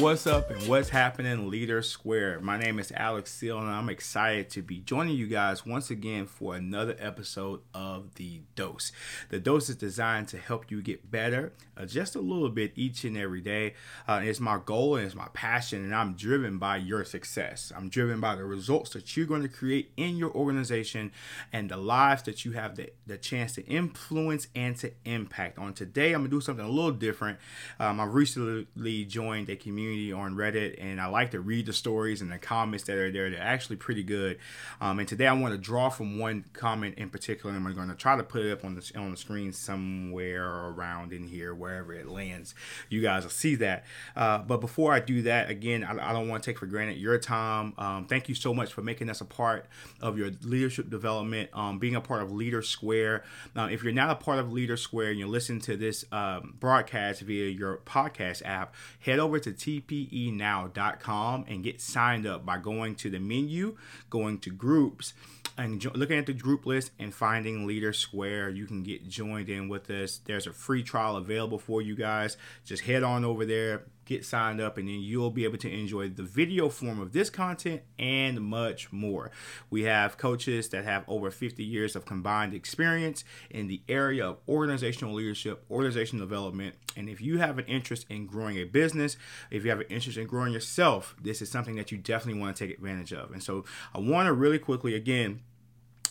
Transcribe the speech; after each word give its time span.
What's 0.00 0.26
up 0.26 0.50
and 0.50 0.60
what's 0.66 0.88
happening, 0.88 1.48
Leader 1.48 1.80
Square? 1.80 2.40
My 2.40 2.58
name 2.58 2.80
is 2.80 2.92
Alex 2.96 3.32
Seal, 3.32 3.60
and 3.60 3.70
I'm 3.70 3.88
excited 3.88 4.50
to 4.50 4.60
be 4.60 4.80
joining 4.80 5.14
you 5.14 5.28
guys 5.28 5.64
once 5.64 5.88
again 5.88 6.26
for 6.26 6.56
another 6.56 6.96
episode 6.98 7.60
of 7.72 8.16
The 8.16 8.40
Dose. 8.56 8.90
The 9.28 9.38
Dose 9.38 9.68
is 9.68 9.76
designed 9.76 10.26
to 10.28 10.38
help 10.38 10.68
you 10.68 10.82
get 10.82 11.12
better 11.12 11.52
uh, 11.76 11.86
just 11.86 12.16
a 12.16 12.20
little 12.20 12.48
bit 12.48 12.72
each 12.74 13.04
and 13.04 13.16
every 13.16 13.40
day. 13.40 13.74
Uh, 14.08 14.20
it's 14.24 14.40
my 14.40 14.58
goal 14.64 14.96
and 14.96 15.06
it's 15.06 15.14
my 15.14 15.28
passion, 15.32 15.84
and 15.84 15.94
I'm 15.94 16.14
driven 16.14 16.58
by 16.58 16.78
your 16.78 17.04
success. 17.04 17.72
I'm 17.74 17.88
driven 17.88 18.20
by 18.20 18.34
the 18.34 18.44
results 18.44 18.90
that 18.90 19.16
you're 19.16 19.26
going 19.26 19.42
to 19.42 19.48
create 19.48 19.92
in 19.96 20.16
your 20.16 20.32
organization 20.32 21.12
and 21.52 21.70
the 21.70 21.76
lives 21.76 22.24
that 22.24 22.44
you 22.44 22.52
have 22.52 22.74
the, 22.74 22.90
the 23.06 23.16
chance 23.16 23.54
to 23.54 23.64
influence 23.66 24.48
and 24.56 24.76
to 24.78 24.90
impact. 25.04 25.56
On 25.58 25.72
today, 25.72 26.14
I'm 26.14 26.22
going 26.22 26.30
to 26.30 26.36
do 26.36 26.40
something 26.40 26.64
a 26.64 26.68
little 26.68 26.90
different. 26.90 27.38
Um, 27.78 28.00
I 28.00 28.04
recently 28.04 29.04
joined 29.04 29.48
a 29.50 29.56
community 29.56 29.83
community 29.84 30.12
on 30.12 30.34
Reddit, 30.34 30.76
and 30.78 31.00
I 31.00 31.06
like 31.06 31.30
to 31.32 31.40
read 31.40 31.66
the 31.66 31.72
stories 31.72 32.22
and 32.22 32.32
the 32.32 32.38
comments 32.38 32.84
that 32.84 32.96
are 32.96 33.10
there. 33.10 33.30
They're 33.30 33.40
actually 33.40 33.76
pretty 33.76 34.02
good. 34.02 34.38
Um, 34.80 34.98
and 34.98 35.06
today 35.06 35.26
I 35.26 35.32
want 35.34 35.52
to 35.52 35.58
draw 35.58 35.90
from 35.90 36.18
one 36.18 36.44
comment 36.52 36.96
in 36.96 37.10
particular, 37.10 37.54
and 37.54 37.66
I'm 37.66 37.74
going 37.74 37.88
to 37.88 37.94
try 37.94 38.16
to 38.16 38.22
put 38.22 38.42
it 38.42 38.52
up 38.52 38.64
on 38.64 38.74
the 38.74 38.92
on 38.96 39.10
the 39.10 39.16
screen 39.16 39.52
somewhere 39.52 40.44
around 40.44 41.12
in 41.12 41.24
here, 41.24 41.54
wherever 41.54 41.92
it 41.92 42.08
lands. 42.08 42.54
You 42.88 43.02
guys 43.02 43.24
will 43.24 43.30
see 43.30 43.54
that. 43.56 43.84
Uh, 44.16 44.38
but 44.38 44.60
before 44.60 44.92
I 44.92 45.00
do 45.00 45.22
that, 45.22 45.50
again, 45.50 45.84
I, 45.84 46.10
I, 46.10 46.12
don't 46.12 46.28
want 46.28 46.42
to 46.42 46.50
take 46.50 46.58
for 46.58 46.66
granted 46.66 46.96
your 46.96 47.18
time. 47.18 47.74
Um, 47.76 48.06
thank 48.06 48.28
you 48.28 48.34
so 48.34 48.54
much 48.54 48.72
for 48.72 48.82
making 48.82 49.10
us 49.10 49.20
a 49.20 49.24
part 49.24 49.66
of 50.00 50.16
your 50.16 50.30
leadership 50.42 50.88
development, 50.88 51.50
um, 51.52 51.78
being 51.78 51.94
a 51.94 52.00
part 52.00 52.22
of 52.22 52.32
Leader 52.32 52.62
Square. 52.62 53.24
Now, 53.54 53.66
if 53.66 53.82
you're 53.82 53.92
not 53.92 54.10
a 54.10 54.14
part 54.14 54.38
of 54.38 54.52
Leader 54.52 54.76
Square 54.76 55.10
and 55.10 55.18
you're 55.18 55.28
listening 55.28 55.60
to 55.62 55.76
this 55.76 56.04
um, 56.12 56.54
broadcast 56.58 57.20
via 57.22 57.48
your 57.48 57.78
podcast 57.78 58.42
app, 58.44 58.74
head 59.00 59.18
over 59.18 59.38
to 59.38 59.52
T 59.52 59.73
tpenow.com 59.80 61.44
and 61.48 61.64
get 61.64 61.80
signed 61.80 62.26
up 62.26 62.44
by 62.44 62.58
going 62.58 62.94
to 62.96 63.10
the 63.10 63.18
menu, 63.18 63.76
going 64.10 64.38
to 64.40 64.50
groups, 64.50 65.14
and 65.56 65.80
jo- 65.80 65.92
looking 65.94 66.18
at 66.18 66.26
the 66.26 66.32
group 66.32 66.66
list 66.66 66.90
and 66.98 67.14
finding 67.14 67.66
Leader 67.66 67.92
Square. 67.92 68.50
You 68.50 68.66
can 68.66 68.82
get 68.82 69.08
joined 69.08 69.48
in 69.48 69.68
with 69.68 69.88
us. 69.90 70.20
There's 70.24 70.46
a 70.46 70.52
free 70.52 70.82
trial 70.82 71.16
available 71.16 71.58
for 71.58 71.80
you 71.82 71.94
guys. 71.94 72.36
Just 72.64 72.84
head 72.84 73.02
on 73.02 73.24
over 73.24 73.44
there, 73.44 73.84
get 74.04 74.24
signed 74.24 74.60
up, 74.60 74.78
and 74.78 74.88
then 74.88 75.00
you'll 75.00 75.30
be 75.30 75.44
able 75.44 75.58
to 75.58 75.70
enjoy 75.70 76.08
the 76.08 76.22
video 76.22 76.68
form 76.68 77.00
of 77.00 77.12
this 77.12 77.30
content 77.30 77.82
and 77.98 78.40
much 78.40 78.92
more. 78.92 79.30
We 79.70 79.84
have 79.84 80.16
coaches 80.18 80.68
that 80.70 80.84
have 80.84 81.04
over 81.08 81.30
50 81.30 81.62
years 81.62 81.96
of 81.96 82.04
combined 82.04 82.54
experience 82.54 83.24
in 83.50 83.66
the 83.66 83.82
area 83.88 84.26
of 84.26 84.38
organizational 84.48 85.14
leadership, 85.14 85.64
organizational 85.70 86.26
development. 86.26 86.74
And 86.96 87.08
if 87.08 87.20
you 87.20 87.38
have 87.38 87.58
an 87.58 87.66
interest 87.66 88.06
in 88.08 88.26
growing 88.26 88.56
a 88.56 88.64
business, 88.64 89.16
if 89.50 89.64
you 89.64 89.70
have 89.70 89.80
an 89.80 89.86
interest 89.88 90.18
in 90.18 90.26
growing 90.26 90.52
yourself, 90.52 91.16
this 91.20 91.42
is 91.42 91.50
something 91.50 91.76
that 91.76 91.92
you 91.92 91.98
definitely 91.98 92.40
want 92.40 92.56
to 92.56 92.66
take 92.66 92.76
advantage 92.76 93.12
of. 93.12 93.32
And 93.32 93.42
so 93.42 93.64
I 93.94 93.98
want 93.98 94.26
to 94.26 94.32
really 94.32 94.58
quickly, 94.58 94.94
again, 94.94 95.40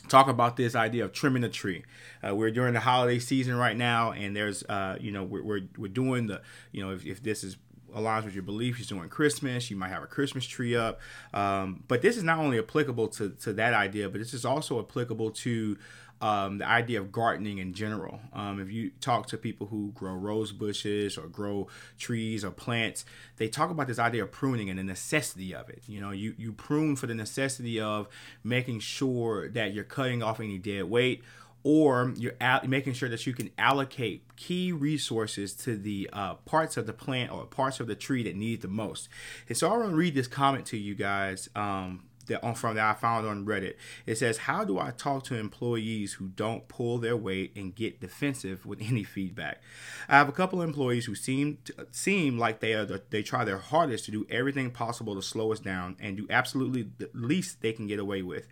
talk 0.07 0.27
about 0.27 0.57
this 0.57 0.75
idea 0.75 1.05
of 1.05 1.13
trimming 1.13 1.41
the 1.41 1.49
tree. 1.49 1.83
Uh, 2.25 2.35
we're 2.35 2.51
during 2.51 2.73
the 2.73 2.79
holiday 2.79 3.19
season 3.19 3.55
right 3.55 3.77
now, 3.77 4.11
and 4.11 4.35
there's, 4.35 4.63
uh, 4.63 4.97
you 4.99 5.11
know, 5.11 5.23
we're, 5.23 5.43
we're, 5.43 5.61
we're 5.77 5.87
doing 5.87 6.27
the, 6.27 6.41
you 6.71 6.85
know, 6.85 6.91
if, 6.91 7.05
if 7.05 7.23
this 7.23 7.43
is 7.43 7.57
aligns 7.95 8.25
with 8.25 8.33
your 8.33 8.43
beliefs. 8.43 8.79
You're 8.79 8.97
doing 8.97 9.09
Christmas. 9.09 9.69
You 9.69 9.77
might 9.77 9.89
have 9.89 10.03
a 10.03 10.07
Christmas 10.07 10.45
tree 10.45 10.75
up. 10.75 10.99
Um, 11.33 11.83
but 11.87 12.01
this 12.01 12.17
is 12.17 12.23
not 12.23 12.39
only 12.39 12.59
applicable 12.59 13.07
to, 13.09 13.29
to 13.29 13.53
that 13.53 13.73
idea, 13.73 14.09
but 14.09 14.19
this 14.19 14.33
is 14.33 14.45
also 14.45 14.79
applicable 14.79 15.31
to 15.31 15.77
um, 16.23 16.59
the 16.59 16.67
idea 16.67 17.01
of 17.01 17.11
gardening 17.11 17.57
in 17.57 17.73
general. 17.73 18.21
Um, 18.31 18.61
if 18.61 18.71
you 18.71 18.91
talk 19.01 19.27
to 19.27 19.37
people 19.37 19.67
who 19.67 19.91
grow 19.93 20.13
rose 20.13 20.53
bushes 20.53 21.17
or 21.17 21.27
grow 21.27 21.67
trees 21.99 22.45
or 22.45 22.51
plants, 22.51 23.03
they 23.35 23.49
talk 23.49 23.69
about 23.69 23.87
this 23.87 23.99
idea 23.99 24.23
of 24.23 24.31
pruning 24.31 24.69
and 24.69 24.79
the 24.79 24.83
necessity 24.83 25.53
of 25.53 25.69
it. 25.69 25.83
You 25.85 25.99
know, 25.99 26.11
you, 26.11 26.33
you 26.37 26.53
prune 26.53 26.95
for 26.95 27.07
the 27.07 27.13
necessity 27.13 27.81
of 27.81 28.07
making 28.41 28.79
sure 28.79 29.49
that 29.49 29.73
you're 29.73 29.83
cutting 29.83 30.23
off 30.23 30.39
any 30.39 30.57
dead 30.57 30.85
weight 30.85 31.23
or 31.63 32.13
you're 32.17 32.35
making 32.67 32.93
sure 32.93 33.09
that 33.09 33.25
you 33.25 33.33
can 33.33 33.49
allocate 33.57 34.35
key 34.35 34.71
resources 34.71 35.53
to 35.53 35.77
the 35.77 36.09
uh, 36.11 36.35
parts 36.35 36.75
of 36.77 36.85
the 36.85 36.93
plant 36.93 37.31
or 37.31 37.45
parts 37.45 37.79
of 37.79 37.87
the 37.87 37.95
tree 37.95 38.23
that 38.23 38.35
need 38.35 38.61
the 38.61 38.67
most. 38.67 39.07
And 39.47 39.57
so 39.57 39.71
I 39.71 39.77
want 39.77 39.91
to 39.91 39.95
read 39.95 40.13
this 40.13 40.27
comment 40.27 40.65
to 40.67 40.77
you 40.77 40.93
guys 40.93 41.49
um, 41.55 42.03
that 42.27 42.43
on 42.43 42.55
from 42.55 42.75
that 42.75 42.85
I 42.85 42.99
found 42.99 43.27
on 43.27 43.45
Reddit. 43.45 43.75
It 44.05 44.17
says, 44.17 44.39
"How 44.39 44.63
do 44.63 44.79
I 44.79 44.91
talk 44.91 45.23
to 45.25 45.35
employees 45.35 46.13
who 46.13 46.27
don't 46.27 46.67
pull 46.67 46.97
their 46.97 47.17
weight 47.17 47.53
and 47.55 47.75
get 47.75 48.01
defensive 48.01 48.65
with 48.65 48.81
any 48.81 49.03
feedback?" 49.03 49.61
I 50.07 50.17
have 50.17 50.29
a 50.29 50.33
couple 50.33 50.61
employees 50.61 51.05
who 51.05 51.15
seem 51.15 51.59
to, 51.65 51.87
seem 51.91 52.37
like 52.37 52.59
they 52.59 52.73
are 52.73 52.85
the, 52.85 53.01
they 53.09 53.23
try 53.23 53.43
their 53.45 53.57
hardest 53.57 54.05
to 54.05 54.11
do 54.11 54.25
everything 54.29 54.71
possible 54.71 55.15
to 55.15 55.21
slow 55.21 55.51
us 55.51 55.59
down 55.59 55.97
and 55.99 56.17
do 56.17 56.27
absolutely 56.29 56.89
the 56.97 57.09
least 57.13 57.61
they 57.61 57.73
can 57.73 57.87
get 57.87 57.99
away 57.99 58.21
with 58.21 58.47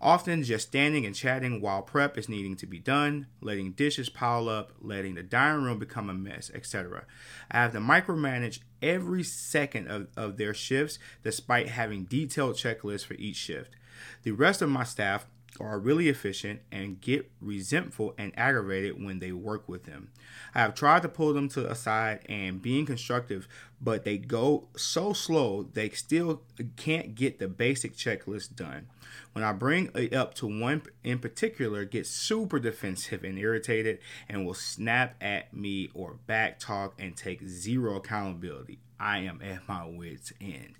often 0.00 0.42
just 0.42 0.68
standing 0.68 1.04
and 1.04 1.14
chatting 1.14 1.60
while 1.60 1.82
prep 1.82 2.16
is 2.16 2.28
needing 2.28 2.56
to 2.56 2.66
be 2.66 2.78
done, 2.78 3.26
letting 3.40 3.72
dishes 3.72 4.08
pile 4.08 4.48
up, 4.48 4.72
letting 4.80 5.14
the 5.14 5.22
dining 5.22 5.64
room 5.64 5.78
become 5.78 6.08
a 6.08 6.14
mess, 6.14 6.50
etc. 6.54 7.04
I 7.50 7.58
have 7.58 7.72
to 7.72 7.78
micromanage 7.78 8.60
every 8.80 9.22
second 9.22 9.88
of, 9.88 10.08
of 10.16 10.36
their 10.36 10.54
shifts 10.54 10.98
despite 11.22 11.68
having 11.68 12.04
detailed 12.04 12.54
checklists 12.54 13.04
for 13.04 13.14
each 13.14 13.36
shift. 13.36 13.74
The 14.22 14.30
rest 14.30 14.62
of 14.62 14.68
my 14.68 14.84
staff 14.84 15.26
are 15.60 15.78
really 15.78 16.08
efficient 16.08 16.60
and 16.70 17.00
get 17.00 17.30
resentful 17.40 18.14
and 18.18 18.32
aggravated 18.36 19.02
when 19.02 19.18
they 19.18 19.32
work 19.32 19.68
with 19.68 19.84
them. 19.84 20.10
I 20.54 20.60
have 20.60 20.74
tried 20.74 21.02
to 21.02 21.08
pull 21.08 21.32
them 21.32 21.48
to 21.50 21.62
the 21.62 21.74
side 21.74 22.20
and 22.28 22.62
being 22.62 22.86
constructive, 22.86 23.48
but 23.80 24.04
they 24.04 24.18
go 24.18 24.68
so 24.76 25.12
slow 25.12 25.68
they 25.72 25.90
still 25.90 26.42
can't 26.76 27.14
get 27.14 27.38
the 27.38 27.48
basic 27.48 27.96
checklist 27.96 28.56
done. 28.56 28.86
When 29.32 29.44
I 29.44 29.52
bring 29.52 29.90
it 29.94 30.14
up 30.14 30.34
to 30.34 30.46
one 30.46 30.82
in 31.04 31.18
particular, 31.18 31.84
gets 31.84 32.10
super 32.10 32.58
defensive 32.58 33.24
and 33.24 33.38
irritated 33.38 33.98
and 34.28 34.44
will 34.44 34.54
snap 34.54 35.16
at 35.20 35.54
me 35.54 35.90
or 35.94 36.14
back 36.26 36.58
talk 36.58 36.94
and 36.98 37.16
take 37.16 37.46
zero 37.46 37.96
accountability. 37.96 38.78
I 38.98 39.18
am 39.18 39.40
at 39.42 39.68
my 39.68 39.86
wits 39.86 40.32
end. 40.40 40.74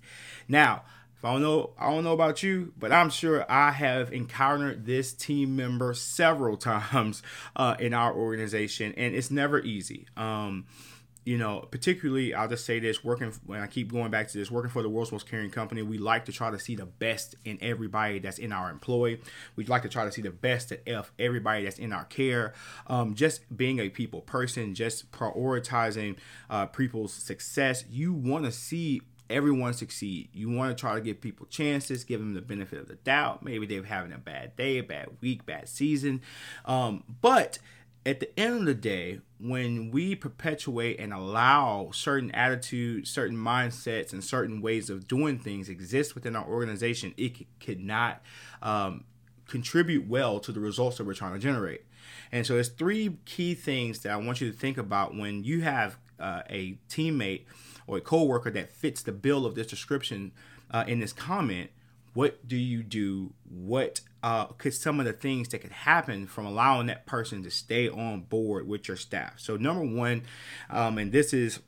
Now, 0.47 0.83
if 1.19 1.25
I 1.25 1.33
don't 1.33 1.41
know, 1.41 1.71
I 1.77 1.89
don't 1.89 2.05
know 2.05 2.13
about 2.13 2.43
you, 2.43 2.71
but 2.79 2.93
I'm 2.93 3.09
sure 3.09 3.45
I 3.51 3.71
have 3.71 4.13
encountered 4.13 4.85
this 4.85 5.11
team 5.11 5.53
member 5.53 5.93
several 5.93 6.55
times 6.71 7.21
uh, 7.57 7.75
in 7.77 7.93
our 7.93 8.13
organization, 8.13 8.93
and 8.95 9.13
it's 9.13 9.29
never 9.29 9.59
easy. 9.59 10.07
Um, 10.15 10.65
you 11.25 11.37
know, 11.37 11.67
particularly, 11.69 12.33
I'll 12.33 12.47
just 12.47 12.65
say 12.65 12.79
this: 12.79 13.03
working 13.03 13.33
when 13.45 13.59
I 13.59 13.67
keep 13.67 13.91
going 13.91 14.11
back 14.11 14.29
to 14.29 14.37
this, 14.37 14.49
working 14.49 14.71
for 14.71 14.81
the 14.81 14.87
world's 14.87 15.11
most 15.11 15.29
caring 15.29 15.49
company, 15.49 15.81
we 15.81 15.97
like 15.97 16.23
to 16.25 16.31
try 16.31 16.51
to 16.51 16.57
see 16.57 16.75
the 16.75 16.85
best 16.85 17.35
in 17.43 17.57
everybody 17.61 18.19
that's 18.19 18.39
in 18.39 18.53
our 18.53 18.69
employ. 18.71 19.19
We'd 19.57 19.67
like 19.67 19.81
to 19.81 19.89
try 19.89 20.05
to 20.05 20.13
see 20.13 20.21
the 20.21 20.31
best 20.31 20.71
of 20.87 21.11
everybody 21.19 21.65
that's 21.65 21.79
in 21.79 21.91
our 21.91 22.05
care. 22.05 22.53
Um, 22.87 23.13
just 23.13 23.41
being 23.55 23.79
a 23.79 23.89
people 23.89 24.21
person, 24.21 24.73
just 24.73 25.11
prioritizing 25.11 26.15
uh, 26.49 26.67
people's 26.67 27.11
success. 27.11 27.83
You 27.89 28.13
want 28.13 28.45
to 28.45 28.53
see 28.53 29.01
everyone 29.29 29.73
succeed. 29.73 30.29
You 30.33 30.49
want 30.49 30.75
to 30.75 30.79
try 30.79 30.95
to 30.95 31.01
give 31.01 31.21
people 31.21 31.45
chances, 31.47 32.03
give 32.03 32.19
them 32.19 32.33
the 32.33 32.41
benefit 32.41 32.79
of 32.79 32.87
the 32.87 32.95
doubt. 32.95 33.43
Maybe 33.43 33.65
they're 33.65 33.83
having 33.83 34.11
a 34.11 34.17
bad 34.17 34.55
day, 34.55 34.77
a 34.77 34.83
bad 34.83 35.09
week, 35.21 35.45
bad 35.45 35.69
season. 35.69 36.21
Um, 36.65 37.03
but 37.21 37.59
at 38.05 38.19
the 38.19 38.39
end 38.39 38.59
of 38.59 38.65
the 38.65 38.73
day, 38.73 39.19
when 39.39 39.91
we 39.91 40.15
perpetuate 40.15 40.99
and 40.99 41.13
allow 41.13 41.91
certain 41.93 42.31
attitudes, 42.31 43.09
certain 43.09 43.37
mindsets, 43.37 44.13
and 44.13 44.23
certain 44.23 44.61
ways 44.61 44.89
of 44.89 45.07
doing 45.07 45.37
things 45.37 45.69
exist 45.69 46.15
within 46.15 46.35
our 46.35 46.45
organization, 46.45 47.13
it 47.17 47.45
could 47.59 47.79
not 47.79 48.21
um, 48.61 49.03
contribute 49.47 50.07
well 50.07 50.39
to 50.39 50.51
the 50.51 50.59
results 50.59 50.97
that 50.97 51.05
we're 51.05 51.13
trying 51.13 51.33
to 51.33 51.39
generate. 51.39 51.83
And 52.31 52.45
so, 52.45 52.53
there's 52.53 52.69
three 52.69 53.17
key 53.25 53.53
things 53.53 53.99
that 53.99 54.11
I 54.11 54.17
want 54.17 54.41
you 54.41 54.51
to 54.51 54.57
think 54.57 54.77
about 54.77 55.15
when 55.15 55.43
you 55.43 55.61
have 55.61 55.97
uh, 56.19 56.43
a 56.49 56.77
teammate 56.89 57.45
or 57.87 57.97
a 57.97 58.01
coworker 58.01 58.51
that 58.51 58.71
fits 58.71 59.01
the 59.01 59.11
bill 59.11 59.45
of 59.45 59.55
this 59.55 59.67
description 59.67 60.31
uh, 60.71 60.83
in 60.87 60.99
this 60.99 61.13
comment, 61.13 61.71
what 62.13 62.47
do 62.47 62.57
you 62.57 62.83
do? 62.83 63.33
What 63.49 64.01
uh, 64.21 64.45
could 64.45 64.73
some 64.73 64.99
of 64.99 65.05
the 65.05 65.13
things 65.13 65.49
that 65.49 65.59
could 65.59 65.71
happen 65.71 66.27
from 66.27 66.45
allowing 66.45 66.87
that 66.87 67.05
person 67.05 67.43
to 67.43 67.51
stay 67.51 67.87
on 67.87 68.21
board 68.21 68.67
with 68.67 68.87
your 68.87 68.97
staff? 68.97 69.33
So 69.37 69.57
number 69.57 69.83
one, 69.83 70.23
um, 70.69 70.97
and 70.97 71.11
this 71.11 71.33
is 71.33 71.59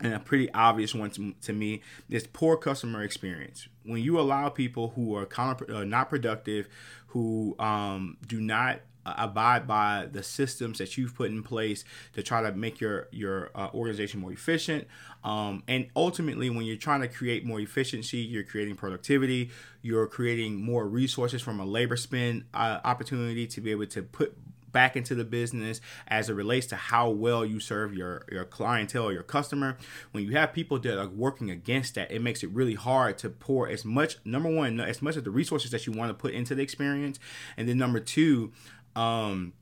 and 0.00 0.12
a 0.12 0.18
pretty 0.18 0.52
obvious 0.52 0.94
one 0.94 1.10
to, 1.10 1.34
to, 1.42 1.52
me 1.52 1.80
is 2.10 2.26
poor 2.26 2.56
customer 2.56 3.02
experience. 3.02 3.68
When 3.84 4.02
you 4.02 4.18
allow 4.18 4.48
people 4.48 4.92
who 4.96 5.16
are 5.16 5.28
uh, 5.38 5.84
not 5.84 6.10
productive, 6.10 6.68
who 7.08 7.54
um, 7.60 8.16
do 8.26 8.40
not 8.40 8.80
abide 9.06 9.66
by 9.66 10.08
the 10.10 10.22
systems 10.22 10.78
that 10.78 10.96
you've 10.96 11.14
put 11.14 11.30
in 11.30 11.42
place 11.42 11.84
to 12.12 12.22
try 12.22 12.42
to 12.42 12.52
make 12.52 12.80
your 12.80 13.08
your 13.10 13.50
uh, 13.54 13.68
organization 13.74 14.20
more 14.20 14.32
efficient 14.32 14.86
um, 15.22 15.62
and 15.68 15.86
ultimately 15.96 16.50
when 16.50 16.64
you're 16.64 16.76
trying 16.76 17.00
to 17.00 17.08
create 17.08 17.44
more 17.44 17.60
efficiency 17.60 18.18
you're 18.18 18.44
creating 18.44 18.74
productivity 18.74 19.50
you're 19.82 20.06
creating 20.06 20.62
more 20.62 20.86
resources 20.86 21.42
from 21.42 21.60
a 21.60 21.64
labor 21.64 21.96
spend 21.96 22.44
uh, 22.54 22.80
opportunity 22.84 23.46
to 23.46 23.60
be 23.60 23.70
able 23.70 23.86
to 23.86 24.02
put 24.02 24.36
back 24.74 24.96
into 24.96 25.14
the 25.14 25.24
business 25.24 25.80
as 26.06 26.28
it 26.28 26.34
relates 26.34 26.66
to 26.66 26.76
how 26.76 27.08
well 27.08 27.46
you 27.46 27.58
serve 27.58 27.94
your 27.94 28.26
your 28.30 28.44
clientele 28.44 29.10
your 29.10 29.22
customer. 29.22 29.78
When 30.12 30.24
you 30.24 30.32
have 30.32 30.52
people 30.52 30.78
that 30.80 31.00
are 31.00 31.08
working 31.08 31.50
against 31.50 31.94
that, 31.94 32.10
it 32.10 32.20
makes 32.20 32.42
it 32.42 32.50
really 32.50 32.74
hard 32.74 33.16
to 33.18 33.30
pour 33.30 33.66
as 33.66 33.86
much 33.86 34.18
number 34.26 34.50
one 34.50 34.78
as 34.80 35.00
much 35.00 35.16
of 35.16 35.24
the 35.24 35.30
resources 35.30 35.70
that 35.70 35.86
you 35.86 35.94
want 35.94 36.10
to 36.10 36.14
put 36.14 36.34
into 36.34 36.54
the 36.54 36.62
experience, 36.62 37.18
and 37.56 37.66
then 37.66 37.78
number 37.78 38.00
two. 38.00 38.52
Um, 38.96 39.54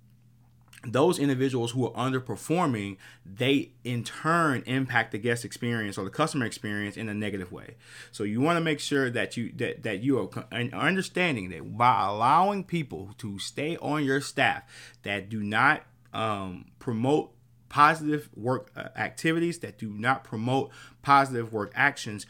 those 0.85 1.19
individuals 1.19 1.71
who 1.73 1.87
are 1.87 1.93
underperforming, 1.93 2.97
they 3.25 3.73
in 3.85 4.03
turn 4.03 4.63
impact 4.67 5.13
the 5.13 5.19
guest 5.19 5.45
experience 5.45 5.97
or 5.97 6.05
the 6.05 6.11
customer 6.11 6.45
experience 6.45 6.97
in 6.97 7.09
a 7.09 7.15
negative 7.15 7.53
way. 7.53 7.77
So 8.11 8.25
you 8.25 8.41
want 8.41 8.57
to 8.57 8.61
make 8.61 8.81
sure 8.81 9.09
that 9.11 9.37
you 9.37 9.53
that 9.57 9.85
that 9.85 10.01
you 10.03 10.19
are 10.19 10.45
understanding 10.73 11.51
that 11.51 11.77
by 11.77 12.07
allowing 12.07 12.65
people 12.65 13.15
to 13.19 13.39
stay 13.39 13.77
on 13.77 14.05
your 14.05 14.21
staff 14.21 14.65
that 15.03 15.29
do 15.29 15.41
not 15.41 15.85
um, 16.13 16.67
promote 16.79 17.33
positive 17.69 18.29
work 18.35 18.71
uh, 18.77 18.89
activities, 18.97 19.61
that 19.61 19.79
do 19.79 19.91
not 19.91 20.25
promote 20.25 20.71
positive 21.03 21.53
work 21.53 21.73
actions, 21.75 22.27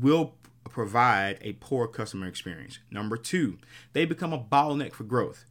will 0.00 0.34
provide 0.64 1.38
a 1.42 1.52
poor 1.54 1.86
customer 1.86 2.26
experience. 2.26 2.78
Number 2.90 3.16
two, 3.16 3.58
they 3.92 4.04
become 4.04 4.32
a 4.32 4.38
bottleneck 4.38 4.92
for 4.92 5.04
growth 5.04 5.44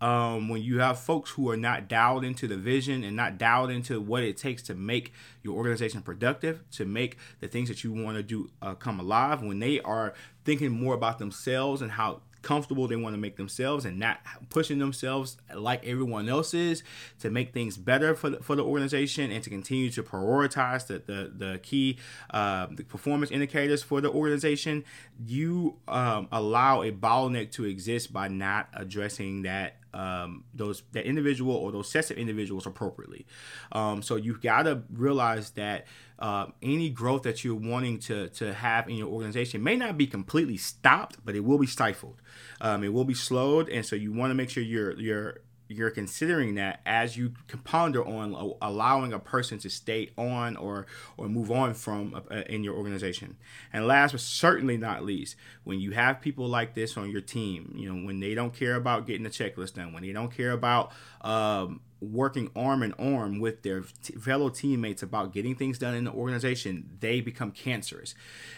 um, 0.00 0.48
when 0.48 0.62
you 0.62 0.80
have 0.80 0.98
folks 0.98 1.30
who 1.30 1.50
are 1.50 1.56
not 1.56 1.88
dialed 1.88 2.24
into 2.24 2.46
the 2.48 2.56
vision 2.56 3.04
and 3.04 3.16
not 3.16 3.38
dialed 3.38 3.70
into 3.70 4.00
what 4.00 4.22
it 4.22 4.36
takes 4.36 4.62
to 4.64 4.74
make 4.74 5.12
your 5.42 5.56
organization 5.56 6.02
productive, 6.02 6.62
to 6.72 6.84
make 6.84 7.18
the 7.40 7.48
things 7.48 7.68
that 7.68 7.84
you 7.84 7.92
want 7.92 8.16
to 8.16 8.22
do 8.22 8.50
uh, 8.62 8.74
come 8.74 8.98
alive, 8.98 9.42
when 9.42 9.58
they 9.58 9.80
are 9.80 10.14
thinking 10.44 10.70
more 10.70 10.94
about 10.94 11.18
themselves 11.18 11.82
and 11.82 11.92
how 11.92 12.20
comfortable 12.42 12.88
they 12.88 12.96
want 12.96 13.14
to 13.14 13.20
make 13.20 13.36
themselves 13.36 13.84
and 13.84 13.98
not 13.98 14.20
pushing 14.48 14.78
themselves 14.78 15.36
like 15.54 15.86
everyone 15.86 16.28
else 16.28 16.54
is 16.54 16.82
to 17.18 17.30
make 17.30 17.52
things 17.52 17.76
better 17.76 18.14
for 18.14 18.30
the, 18.30 18.42
for 18.42 18.56
the 18.56 18.64
organization 18.64 19.30
and 19.30 19.44
to 19.44 19.50
continue 19.50 19.90
to 19.90 20.02
prioritize 20.02 20.86
the, 20.86 21.02
the, 21.04 21.32
the 21.34 21.58
key 21.58 21.98
uh, 22.30 22.66
the 22.70 22.82
performance 22.82 23.30
indicators 23.30 23.82
for 23.82 24.00
the 24.00 24.10
organization 24.10 24.82
you 25.26 25.76
um, 25.86 26.28
allow 26.32 26.82
a 26.82 26.90
bottleneck 26.90 27.50
to 27.52 27.64
exist 27.64 28.12
by 28.12 28.26
not 28.26 28.68
addressing 28.72 29.42
that 29.42 29.76
um, 29.94 30.44
those 30.54 30.82
that 30.92 31.06
individual 31.06 31.54
or 31.54 31.72
those 31.72 31.90
sets 31.90 32.10
of 32.10 32.16
individuals 32.16 32.66
appropriately. 32.66 33.26
Um, 33.72 34.02
so 34.02 34.16
you've 34.16 34.40
got 34.40 34.62
to 34.62 34.82
realize 34.92 35.50
that 35.50 35.86
uh, 36.18 36.46
any 36.62 36.90
growth 36.90 37.22
that 37.22 37.44
you're 37.44 37.54
wanting 37.54 37.98
to 38.00 38.28
to 38.30 38.52
have 38.52 38.88
in 38.88 38.96
your 38.96 39.08
organization 39.08 39.62
may 39.62 39.76
not 39.76 39.96
be 39.96 40.06
completely 40.06 40.56
stopped, 40.56 41.18
but 41.24 41.34
it 41.34 41.40
will 41.40 41.58
be 41.58 41.66
stifled. 41.66 42.20
Um, 42.60 42.84
it 42.84 42.92
will 42.92 43.04
be 43.04 43.14
slowed, 43.14 43.68
and 43.68 43.84
so 43.84 43.96
you 43.96 44.12
want 44.12 44.30
to 44.30 44.34
make 44.34 44.50
sure 44.50 44.62
you're 44.62 44.98
you're 44.98 45.40
you're 45.70 45.90
considering 45.90 46.56
that 46.56 46.80
as 46.84 47.16
you 47.16 47.32
ponder 47.62 48.04
on 48.04 48.54
allowing 48.60 49.12
a 49.12 49.20
person 49.20 49.58
to 49.60 49.70
stay 49.70 50.10
on 50.18 50.56
or 50.56 50.86
or 51.16 51.28
move 51.28 51.50
on 51.50 51.74
from 51.74 52.20
in 52.48 52.64
your 52.64 52.74
organization. 52.76 53.36
And 53.72 53.86
last 53.86 54.10
but 54.12 54.20
certainly 54.20 54.76
not 54.76 55.04
least, 55.04 55.36
when 55.62 55.78
you 55.78 55.92
have 55.92 56.20
people 56.20 56.48
like 56.48 56.74
this 56.74 56.96
on 56.96 57.08
your 57.08 57.20
team, 57.20 57.72
you 57.76 57.88
know, 57.92 58.04
when 58.04 58.18
they 58.18 58.34
don't 58.34 58.52
care 58.52 58.74
about 58.74 59.06
getting 59.06 59.22
the 59.22 59.30
checklist 59.30 59.74
done, 59.74 59.92
when 59.92 60.02
they 60.02 60.12
don't 60.12 60.34
care 60.34 60.50
about 60.50 60.90
um, 61.20 61.80
working 62.00 62.50
arm 62.56 62.82
in 62.82 62.92
arm 62.94 63.40
with 63.40 63.62
their 63.62 63.82
t- 64.02 64.14
fellow 64.14 64.48
teammates 64.48 65.02
about 65.02 65.32
getting 65.32 65.54
things 65.54 65.78
done 65.78 65.94
in 65.94 66.04
the 66.04 66.12
organization, 66.12 66.88
they 67.00 67.20
become 67.20 67.50
cancerous. 67.50 68.14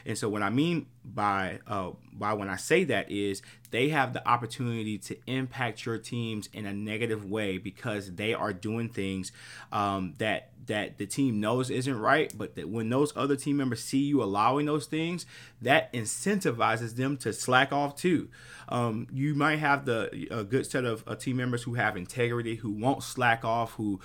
And 0.07 0.17
so, 0.17 0.29
what 0.29 0.43
I 0.43 0.51
mean 0.51 0.87
by 1.05 1.59
uh, 1.67 1.91
by 2.13 2.33
when 2.35 2.49
I 2.49 2.57
say 2.57 2.85
that 2.85 3.11
is 3.11 3.43
they 3.71 3.89
have 3.89 4.13
the 4.13 4.27
opportunity 4.29 4.99
to 4.99 5.17
impact 5.27 5.85
your 5.85 5.99
teams 5.99 6.49
in 6.53 6.67
a 6.67 6.73
negative 6.73 7.25
way 7.25 7.59
because 7.59 8.15
they 8.15 8.35
are 8.35 8.53
doing 8.53 8.89
things 8.89 9.33
um, 9.73 10.15
that 10.19 10.52
that 10.67 10.99
the 10.99 11.07
team 11.07 11.41
knows 11.41 11.71
isn't 11.71 11.99
right, 11.99 12.33
but 12.37 12.55
that 12.57 12.69
when 12.69 12.89
those 12.89 13.13
other 13.17 13.37
team 13.37 13.57
members 13.57 13.83
see 13.83 13.99
you 13.99 14.23
allowing 14.23 14.67
those 14.67 14.87
things, 14.87 15.27
that 15.61 15.93
incentivizes 15.93 16.97
them 16.97 17.17
to 17.19 17.33
slack 17.33 17.73
off 17.73 17.97
too. 17.97 18.29
Um, 18.69 19.07
you 19.13 19.35
might 19.35 19.59
have 19.59 19.85
the 19.85 20.29
a 20.31 20.45
good 20.45 20.67
set 20.67 20.85
of 20.85 21.05
uh, 21.07 21.15
team 21.15 21.37
members 21.37 21.63
who 21.63 21.75
have 21.75 21.97
integrity, 21.97 22.57
who 22.57 22.71
won't 22.71 23.03
slack 23.03 23.45
off, 23.45 23.73
who 23.73 24.01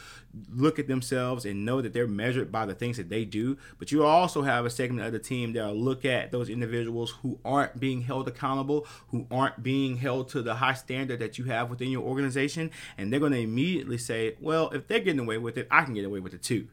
look 0.53 0.77
at 0.77 0.87
themselves 0.87 1.45
and 1.45 1.65
know 1.65 1.81
that 1.81 1.93
they're 1.93 2.07
measured 2.07 2.51
by 2.51 2.65
the 2.65 2.73
things 2.73 2.97
that 2.97 3.09
they 3.09 3.23
do. 3.23 3.57
But 3.79 3.91
you 3.91 4.03
also 4.03 4.41
have 4.41 4.65
a 4.65 4.69
segment 4.69 5.05
of 5.05 5.13
the 5.13 5.19
team 5.19 5.53
that 5.53 5.65
will 5.65 5.75
look 5.75 6.05
at 6.05 6.31
those 6.31 6.49
individuals 6.49 7.15
who 7.21 7.39
aren't 7.45 7.79
being 7.79 8.01
held 8.01 8.27
accountable, 8.27 8.85
who 9.09 9.25
aren't 9.31 9.63
being 9.63 9.97
held 9.97 10.29
to 10.29 10.41
the 10.41 10.55
high 10.55 10.73
standard 10.73 11.19
that 11.19 11.37
you 11.37 11.45
have 11.45 11.69
within 11.69 11.89
your 11.89 12.03
organization, 12.03 12.71
and 12.97 13.11
they're 13.11 13.19
going 13.19 13.31
to 13.31 13.39
immediately 13.39 13.97
say, 13.97 14.35
"Well, 14.39 14.69
if 14.71 14.87
they're 14.87 14.99
getting 14.99 15.19
away 15.19 15.37
with 15.37 15.57
it, 15.57 15.67
I 15.71 15.83
can 15.83 15.93
get 15.93 16.05
away 16.05 16.19
with 16.19 16.33
it 16.33 16.43
too." 16.47 16.67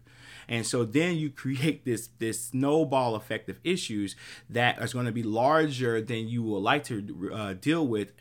And 0.48 0.66
so 0.66 0.84
then 0.84 1.16
you 1.16 1.30
create 1.30 1.84
this 1.84 2.08
this 2.18 2.46
snowball 2.46 3.14
effect 3.14 3.48
of 3.48 3.58
issues 3.64 4.16
that 4.50 4.80
is 4.82 4.92
going 4.92 5.06
to 5.06 5.12
be 5.12 5.22
larger 5.22 6.00
than 6.00 6.28
you 6.28 6.42
would 6.42 6.58
like 6.58 6.84
to 6.84 7.30
uh, 7.32 7.54
deal 7.54 7.86
with 7.86 8.12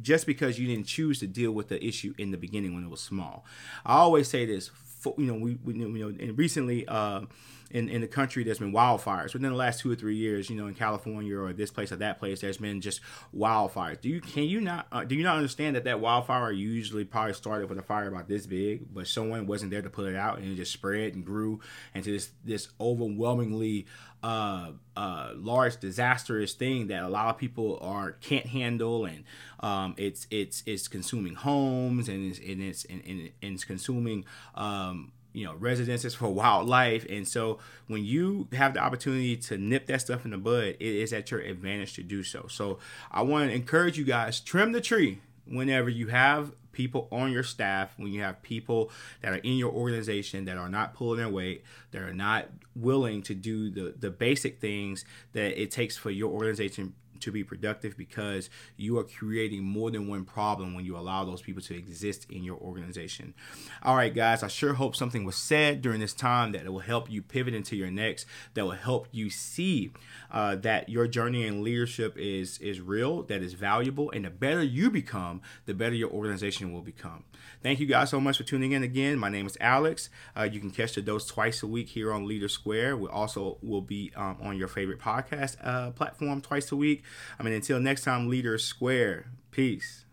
just 0.00 0.26
because 0.26 0.58
you 0.58 0.66
didn't 0.66 0.86
choose 0.86 1.20
to 1.20 1.26
deal 1.26 1.52
with 1.52 1.68
the 1.68 1.82
issue 1.84 2.14
in 2.18 2.30
the 2.30 2.36
beginning 2.36 2.74
when 2.74 2.84
it 2.84 2.90
was 2.90 3.00
small. 3.00 3.44
I 3.84 3.96
always 3.96 4.28
say 4.28 4.44
this, 4.44 4.70
you 5.18 5.26
know, 5.26 5.34
we, 5.34 5.58
we 5.64 5.74
you 5.74 5.88
know, 5.88 6.08
and 6.08 6.38
recently. 6.38 6.86
Uh, 6.86 7.22
in, 7.70 7.88
in 7.88 8.00
the 8.00 8.06
country 8.06 8.44
there's 8.44 8.60
been 8.60 8.72
wildfires 8.72 9.32
within 9.32 9.50
the 9.50 9.56
last 9.56 9.80
two 9.80 9.90
or 9.90 9.96
three 9.96 10.14
years 10.14 10.48
you 10.48 10.56
know 10.56 10.68
in 10.68 10.74
california 10.74 11.36
or 11.36 11.52
this 11.52 11.70
place 11.70 11.90
or 11.90 11.96
that 11.96 12.18
place 12.18 12.40
there's 12.40 12.58
been 12.58 12.80
just 12.80 13.00
wildfires 13.36 14.00
do 14.00 14.08
you 14.08 14.20
can 14.20 14.44
you 14.44 14.60
not 14.60 14.86
uh, 14.92 15.04
do 15.04 15.14
you 15.14 15.24
not 15.24 15.36
understand 15.36 15.74
that 15.74 15.84
that 15.84 16.00
wildfire 16.00 16.52
usually 16.52 17.04
probably 17.04 17.32
started 17.32 17.68
with 17.68 17.78
a 17.78 17.82
fire 17.82 18.08
about 18.08 18.28
this 18.28 18.46
big 18.46 18.82
but 18.94 19.08
someone 19.08 19.46
wasn't 19.46 19.70
there 19.70 19.82
to 19.82 19.90
put 19.90 20.06
it 20.06 20.16
out 20.16 20.38
and 20.38 20.52
it 20.52 20.54
just 20.54 20.72
spread 20.72 21.14
and 21.14 21.24
grew 21.24 21.60
into 21.94 22.12
this 22.12 22.30
this 22.44 22.68
overwhelmingly 22.80 23.86
uh, 24.22 24.72
uh, 24.96 25.30
large 25.36 25.78
disastrous 25.78 26.54
thing 26.54 26.88
that 26.88 27.02
a 27.02 27.08
lot 27.08 27.28
of 27.28 27.38
people 27.38 27.78
are 27.80 28.12
can't 28.12 28.46
handle 28.46 29.04
and 29.04 29.24
um, 29.60 29.94
it's 29.98 30.26
it's 30.30 30.62
it's 30.66 30.88
consuming 30.88 31.34
homes 31.34 32.08
and 32.08 32.30
it's 32.30 32.38
and 32.40 32.62
it's 32.62 32.84
and, 32.86 33.02
and 33.06 33.30
it's 33.40 33.64
consuming 33.64 34.24
um, 34.54 34.95
you 35.36 35.44
know 35.44 35.54
residences 35.58 36.14
for 36.14 36.28
wildlife. 36.28 37.04
And 37.10 37.28
so 37.28 37.58
when 37.88 38.04
you 38.04 38.48
have 38.52 38.72
the 38.72 38.80
opportunity 38.80 39.36
to 39.36 39.58
nip 39.58 39.86
that 39.86 40.00
stuff 40.00 40.24
in 40.24 40.30
the 40.30 40.38
bud 40.38 40.64
it 40.64 40.80
is 40.80 41.12
at 41.12 41.30
your 41.30 41.40
advantage 41.40 41.94
to 41.94 42.02
do 42.02 42.22
so. 42.22 42.46
So 42.48 42.78
i 43.12 43.20
want 43.22 43.50
to 43.50 43.54
encourage 43.54 43.98
you 43.98 44.04
guys 44.04 44.40
trim 44.40 44.72
the 44.72 44.80
tree 44.80 45.20
whenever 45.46 45.90
you 45.90 46.08
have 46.08 46.52
people 46.72 47.08
on 47.10 47.32
your 47.32 47.42
staff 47.42 47.94
when 47.96 48.12
you 48.12 48.22
have 48.22 48.42
people 48.42 48.90
that 49.22 49.32
are 49.32 49.36
in 49.36 49.56
your 49.56 49.72
organization 49.72 50.44
that 50.46 50.56
are 50.56 50.68
not 50.68 50.94
pulling 50.94 51.18
their 51.18 51.28
weight 51.28 51.64
that 51.90 52.02
are 52.02 52.12
not 52.12 52.48
willing 52.74 53.22
to 53.22 53.34
do 53.34 53.70
the 53.70 53.94
the 53.98 54.10
basic 54.10 54.60
things 54.60 55.04
that 55.32 55.60
it 55.60 55.70
takes 55.70 55.96
for 55.96 56.10
your 56.10 56.30
organization 56.30 56.94
to 57.26 57.32
be 57.32 57.44
productive 57.44 57.96
because 57.96 58.48
you 58.76 58.98
are 58.98 59.04
creating 59.04 59.62
more 59.62 59.90
than 59.90 60.08
one 60.08 60.24
problem 60.24 60.74
when 60.74 60.84
you 60.84 60.96
allow 60.96 61.24
those 61.24 61.42
people 61.42 61.60
to 61.62 61.76
exist 61.76 62.26
in 62.30 62.42
your 62.42 62.56
organization. 62.56 63.34
All 63.82 63.96
right, 63.96 64.14
guys, 64.14 64.42
I 64.42 64.48
sure 64.48 64.74
hope 64.74 64.96
something 64.96 65.24
was 65.24 65.36
said 65.36 65.82
during 65.82 66.00
this 66.00 66.14
time 66.14 66.52
that 66.52 66.66
will 66.66 66.78
help 66.78 67.10
you 67.10 67.20
pivot 67.22 67.54
into 67.54 67.76
your 67.76 67.90
next, 67.90 68.26
that 68.54 68.64
will 68.64 68.72
help 68.72 69.08
you 69.10 69.28
see 69.28 69.90
uh, 70.30 70.56
that 70.56 70.88
your 70.88 71.06
journey 71.06 71.46
in 71.46 71.62
leadership 71.62 72.16
is 72.16 72.58
is 72.58 72.80
real, 72.80 73.22
that 73.24 73.42
is 73.42 73.54
valuable, 73.54 74.10
and 74.12 74.24
the 74.24 74.30
better 74.30 74.62
you 74.62 74.90
become, 74.90 75.42
the 75.66 75.74
better 75.74 75.94
your 75.94 76.10
organization 76.10 76.72
will 76.72 76.82
become. 76.82 77.24
Thank 77.62 77.80
you 77.80 77.86
guys 77.86 78.10
so 78.10 78.20
much 78.20 78.36
for 78.36 78.44
tuning 78.44 78.72
in 78.72 78.82
again. 78.82 79.18
My 79.18 79.28
name 79.28 79.46
is 79.46 79.56
Alex. 79.60 80.08
Uh, 80.36 80.44
you 80.44 80.60
can 80.60 80.70
catch 80.70 80.94
the 80.94 81.02
dose 81.02 81.26
twice 81.26 81.62
a 81.62 81.66
week 81.66 81.88
here 81.88 82.12
on 82.12 82.26
Leader 82.26 82.48
Square. 82.48 82.96
We 82.98 83.08
also 83.08 83.58
will 83.62 83.80
be 83.80 84.12
um, 84.14 84.36
on 84.40 84.56
your 84.56 84.68
favorite 84.68 85.00
podcast 85.00 85.56
uh, 85.64 85.90
platform 85.90 86.40
twice 86.40 86.70
a 86.70 86.76
week. 86.76 87.02
I 87.38 87.42
mean, 87.42 87.52
until 87.52 87.78
next 87.80 88.02
time, 88.04 88.28
Leader 88.28 88.56
Square. 88.58 89.26
Peace. 89.50 90.05